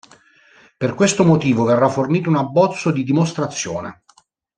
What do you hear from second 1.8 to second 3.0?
fornito un abbozzo